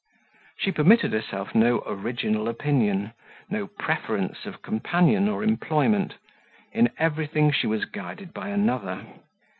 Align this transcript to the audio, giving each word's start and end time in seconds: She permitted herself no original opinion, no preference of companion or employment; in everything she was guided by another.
She 0.57 0.71
permitted 0.71 1.13
herself 1.13 1.53
no 1.53 1.83
original 1.85 2.49
opinion, 2.49 3.13
no 3.51 3.67
preference 3.67 4.47
of 4.47 4.63
companion 4.63 5.29
or 5.29 5.43
employment; 5.43 6.15
in 6.71 6.89
everything 6.97 7.51
she 7.51 7.67
was 7.67 7.85
guided 7.85 8.33
by 8.33 8.49
another. 8.49 9.05